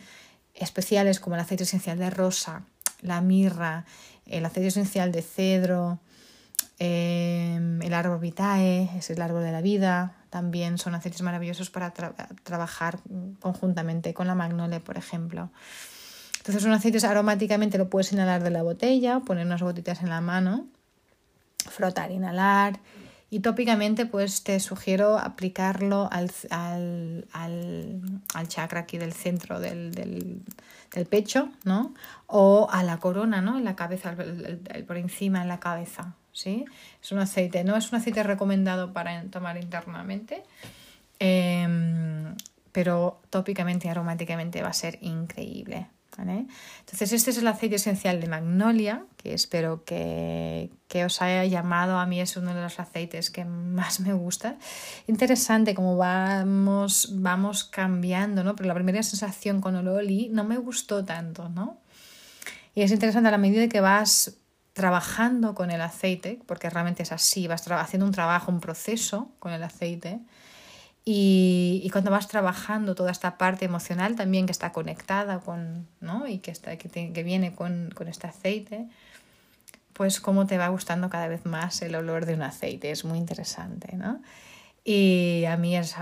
especiales 0.55 1.21
como 1.21 1.37
el 1.37 1.43
aceite 1.43 1.65
esencial 1.65 1.99
de 1.99 2.11
rosa, 2.11 2.63
la 3.01 3.21
mirra, 3.21 3.85
el 4.27 4.45
aceite 4.45 4.69
esencial 4.69 5.11
de 5.13 5.23
cedro, 5.23 5.99
Em, 6.79 7.81
el 7.81 7.95
árbol 7.95 8.21
vitae, 8.21 8.91
es 8.97 9.09
el 9.11 9.23
árbol 9.23 9.43
de 9.43 9.53
la 9.53 9.63
vida, 9.63 10.15
también 10.29 10.77
son 10.77 10.95
aceites 10.95 11.23
maravillosos 11.23 11.71
para 11.71 11.95
trabajar 12.45 12.99
conjuntamente 13.41 14.13
con 14.13 14.27
la 14.27 14.35
magnolia, 14.35 14.81
por 14.81 14.99
ejemplo. 14.99 15.51
Entonces, 16.39 16.65
un 16.65 16.73
aceite 16.73 17.05
aromáticamente 17.07 17.79
lo 17.79 17.89
puedes 17.89 18.13
inhalar 18.13 18.43
de 18.43 18.51
la 18.51 18.63
botella, 18.63 19.21
poner 19.21 19.47
unas 19.47 19.63
gotitas 19.63 20.03
en 20.03 20.11
la 20.11 20.21
mano, 20.21 20.67
frotar, 21.71 22.11
inhalar. 22.13 22.79
Y 23.31 23.41
tópicamente, 23.41 24.07
pues 24.07 24.45
te 24.45 24.61
sugiero 24.61 25.19
aplicarlo 25.19 26.09
al, 26.13 26.31
al, 26.51 27.27
al, 27.33 28.49
chakra 28.49 28.81
aquí 28.81 28.99
del 28.99 29.13
centro 29.13 29.59
del, 29.59 29.93
del, 29.93 30.43
del, 30.95 31.07
pecho, 31.07 31.49
¿no? 31.65 31.93
O 32.29 32.69
a 32.71 32.85
la 32.85 32.99
corona, 32.99 33.41
¿no? 33.41 33.59
En 33.59 33.65
la 33.65 33.75
cabeza, 33.75 34.15
por 34.87 34.97
encima 34.99 35.43
en 35.43 35.49
la 35.49 35.59
cabeza. 35.59 36.15
¿Sí? 36.37 36.65
Es 37.03 37.13
un 37.13 37.19
aceite, 37.19 37.65
no 37.65 37.77
es 37.77 37.91
un 37.91 37.99
aceite 37.99 38.23
recomendado 38.23 38.93
para 38.93 39.23
tomar 39.25 39.57
internamente, 39.57 40.43
em, 41.19 42.35
pero 42.73 43.21
tópicamente 43.31 43.89
y 43.89 43.91
aromáticamente 43.91 44.63
va 44.63 44.69
a 44.69 44.73
ser 44.73 44.99
increíble. 45.01 45.89
Entonces, 46.19 47.13
este 47.13 47.31
es 47.31 47.39
el 47.39 47.47
aceite 47.47 47.77
esencial 47.77 48.21
de 48.21 48.27
magnolia, 48.27 49.05
que 49.17 49.35
espero 49.35 49.85
que, 49.85 50.71
os 51.05 51.21
haya 51.21 51.45
llamado. 51.45 51.99
A 51.99 52.07
mí 52.07 52.21
es 52.21 52.37
uno 52.37 52.55
de 52.55 52.63
los 52.63 52.81
aceites 52.81 53.31
que 53.31 53.45
más 53.45 54.01
me 54.01 54.15
gusta. 54.15 54.57
Interesante 55.07 55.75
cómo 55.75 55.97
vamos, 55.97 57.11
vamos 57.13 57.65
cambiando, 57.65 58.43
¿no? 58.45 58.57
Pero 58.57 58.69
la 58.69 58.75
primera 58.75 59.03
sensación 59.03 59.61
con 59.61 59.77
ololi 59.77 60.31
no 60.31 60.45
me 60.45 60.57
gustó 60.57 61.05
tanto, 61.05 61.49
¿no? 61.51 61.79
Y 62.75 62.83
es 62.83 62.91
interesante 62.91 63.29
a 63.29 63.33
la 63.33 63.39
medida 63.39 63.69
que 63.69 63.81
vas 63.81 64.37
trabajando 64.77 65.55
con 65.55 65.71
el 65.71 65.81
aceite, 65.81 66.39
porque 66.45 66.69
realmente 66.69 67.03
es 67.03 67.11
así, 67.11 67.47
vas 67.47 67.67
haciendo 67.67 68.05
un 68.05 68.13
trabajo, 68.13 68.53
un 68.53 68.61
proceso 68.61 69.31
con 69.39 69.55
el 69.55 69.63
aceite, 69.63 70.21
y, 71.03 71.89
cuando 71.93 72.11
vas 72.11 72.29
trabajando 72.29 72.95
toda 72.95 73.11
esta 73.11 73.39
parte 73.39 73.65
emocional 73.65 74.17
también 74.17 74.45
que 74.45 74.53
está 74.53 74.73
conectada 74.73 75.41
con, 75.41 75.87
¿no? 76.03 76.29
Y 76.29 76.41
que, 76.41 76.51
está, 76.51 76.77
que, 76.77 77.23
viene 77.23 77.55
con, 77.55 77.91
con, 77.95 78.07
este 78.09 78.27
aceite, 78.27 78.87
pues 79.95 80.21
cómo 80.21 80.47
te 80.47 80.59
va 80.59 80.69
gustando 80.69 81.09
cada 81.09 81.29
vez 81.29 81.47
más 81.47 81.81
el 81.81 81.95
olor 81.95 82.27
de 82.27 82.35
un 82.35 82.43
aceite, 82.43 82.91
es 82.91 83.07
muy 83.07 83.17
interesante, 83.17 83.97
¿no? 83.97 84.21
Y 84.89 85.45
a 85.47 85.57
mí 85.57 85.77
es 85.77 85.97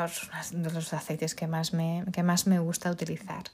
uno 0.53 0.69
de 0.69 0.75
los 0.75 0.93
aceites 0.93 1.35
que 1.35 1.47
más 1.47 1.73
me, 1.73 2.05
que 2.13 2.23
más 2.23 2.47
me 2.47 2.59
gusta 2.59 2.91
utilizar. 2.91 3.45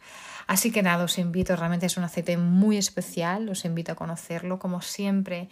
Así 0.49 0.73
que 0.73 0.83
nada, 0.83 1.05
os 1.05 1.19
invito, 1.19 1.55
realmente 1.55 1.87
es 1.87 1.97
un 1.97 2.03
aceite 2.03 2.37
muy 2.37 2.77
especial, 2.77 3.49
os 3.49 3.65
invito 3.65 3.93
a 3.93 3.95
conocerlo 3.95 4.59
como 4.59 4.83
siempre. 4.83 5.49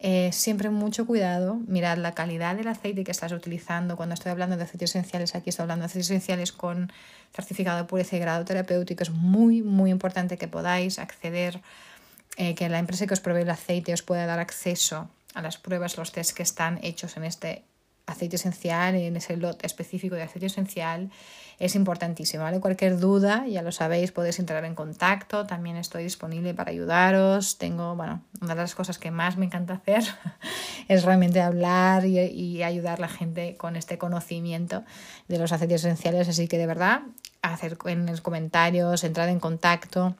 Eh, 0.00 0.30
siempre 0.32 0.68
mucho 0.70 1.06
cuidado, 1.06 1.60
mirad 1.68 1.98
la 1.98 2.10
calidad 2.12 2.56
del 2.56 2.66
aceite 2.66 3.04
que 3.04 3.12
estás 3.12 3.30
utilizando. 3.30 3.96
Cuando 3.96 4.14
estoy 4.14 4.32
hablando 4.32 4.56
de 4.56 4.64
aceites 4.64 4.90
esenciales, 4.90 5.36
aquí 5.36 5.50
estoy 5.50 5.62
hablando 5.62 5.84
de 5.84 5.86
aceites 5.86 6.10
esenciales 6.10 6.50
con 6.50 6.92
certificado 7.32 7.78
de 7.78 7.84
pureza 7.84 8.16
y 8.16 8.18
grado 8.18 8.44
terapéutico. 8.44 9.04
Es 9.04 9.10
muy, 9.10 9.62
muy 9.62 9.92
importante 9.92 10.38
que 10.38 10.48
podáis 10.48 10.98
acceder, 10.98 11.60
eh, 12.36 12.56
que 12.56 12.68
la 12.68 12.80
empresa 12.80 13.06
que 13.06 13.14
os 13.14 13.20
provee 13.20 13.42
el 13.42 13.50
aceite 13.50 13.94
os 13.94 14.02
pueda 14.02 14.26
dar 14.26 14.40
acceso 14.40 15.08
a 15.34 15.42
las 15.42 15.56
pruebas, 15.56 15.96
los 15.96 16.10
test 16.10 16.34
que 16.34 16.42
están 16.42 16.80
hechos 16.82 17.16
en 17.16 17.22
este 17.22 17.62
aceite 18.10 18.36
esencial, 18.36 18.94
en 18.94 19.16
ese 19.16 19.36
lot 19.36 19.64
específico 19.64 20.14
de 20.14 20.22
aceite 20.22 20.46
esencial, 20.46 21.10
es 21.58 21.74
importantísimo. 21.74 22.42
¿vale? 22.42 22.58
Cualquier 22.60 22.98
duda, 22.98 23.46
ya 23.46 23.62
lo 23.62 23.70
sabéis, 23.70 24.12
podéis 24.12 24.38
entrar 24.38 24.64
en 24.64 24.74
contacto. 24.74 25.46
También 25.46 25.76
estoy 25.76 26.04
disponible 26.04 26.54
para 26.54 26.70
ayudaros. 26.70 27.58
Tengo, 27.58 27.94
bueno, 27.94 28.22
una 28.40 28.54
de 28.54 28.62
las 28.62 28.74
cosas 28.74 28.98
que 28.98 29.10
más 29.10 29.36
me 29.36 29.46
encanta 29.46 29.74
hacer 29.74 30.02
es 30.88 31.04
realmente 31.04 31.40
hablar 31.40 32.06
y, 32.06 32.18
y 32.18 32.62
ayudar 32.62 32.98
a 32.98 33.02
la 33.02 33.08
gente 33.08 33.56
con 33.56 33.76
este 33.76 33.98
conocimiento 33.98 34.84
de 35.28 35.38
los 35.38 35.52
aceites 35.52 35.84
esenciales. 35.84 36.28
Así 36.28 36.48
que 36.48 36.58
de 36.58 36.66
verdad, 36.66 37.02
hacer 37.42 37.76
en 37.84 38.06
los 38.06 38.20
comentarios, 38.20 39.04
entrar 39.04 39.28
en 39.28 39.40
contacto. 39.40 40.16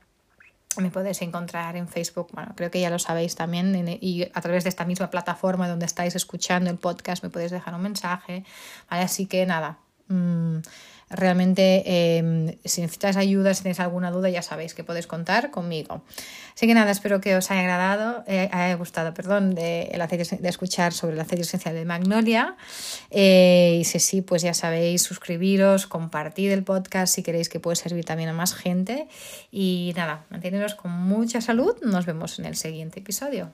Me 0.76 0.90
podéis 0.90 1.20
encontrar 1.22 1.74
en 1.76 1.88
Facebook, 1.88 2.28
bueno, 2.32 2.52
creo 2.54 2.70
que 2.70 2.80
ya 2.80 2.90
lo 2.90 3.00
sabéis 3.00 3.34
también, 3.34 3.98
y 4.00 4.22
a 4.22 4.40
través 4.40 4.62
de 4.62 4.68
esta 4.70 4.84
misma 4.84 5.10
plataforma 5.10 5.68
donde 5.68 5.84
estáis 5.84 6.14
escuchando 6.14 6.70
el 6.70 6.78
podcast 6.78 7.24
me 7.24 7.30
podéis 7.30 7.50
dejar 7.50 7.74
un 7.74 7.82
mensaje. 7.82 8.44
Así 8.88 9.26
que 9.26 9.44
nada, 9.46 9.78
mmm, 10.06 10.58
realmente 11.10 11.82
em, 12.18 12.56
si 12.64 12.80
necesitáis 12.80 13.16
ayuda, 13.16 13.52
si 13.52 13.62
tenéis 13.62 13.80
alguna 13.80 14.10
duda, 14.10 14.30
ya 14.30 14.42
sabéis 14.42 14.74
que 14.74 14.84
podéis 14.84 15.06
contar 15.06 15.50
conmigo. 15.50 16.02
Así 16.54 16.66
que 16.66 16.74
nada, 16.74 16.90
espero 16.90 17.20
que 17.20 17.36
os 17.36 17.50
haya 17.50 17.60
agradado, 17.60 18.22
eh, 18.26 18.48
haya 18.52 18.74
gustado, 18.76 19.12
perdón, 19.12 19.54
de, 19.54 19.82
el 19.92 20.00
aceite, 20.00 20.36
de 20.36 20.48
escuchar 20.48 20.92
sobre 20.92 21.14
el 21.14 21.20
aceite 21.20 21.42
esencial 21.42 21.74
de 21.74 21.84
Magnolia. 21.84 22.56
Eh, 23.10 23.78
y 23.80 23.84
si 23.84 23.98
sí, 23.98 24.22
pues 24.22 24.42
ya 24.42 24.54
sabéis, 24.54 25.02
suscribiros, 25.02 25.86
compartir 25.86 26.52
el 26.52 26.62
podcast 26.62 27.14
si 27.14 27.22
queréis 27.22 27.48
que 27.48 27.60
puede 27.60 27.76
servir 27.76 28.04
también 28.04 28.28
a 28.28 28.32
más 28.32 28.54
gente. 28.54 29.08
Y 29.50 29.92
nada, 29.96 30.24
manteneros 30.30 30.74
con 30.74 30.92
mucha 30.92 31.40
salud. 31.40 31.74
Nos 31.82 32.06
vemos 32.06 32.38
en 32.38 32.44
el 32.44 32.56
siguiente 32.56 33.00
episodio. 33.00 33.52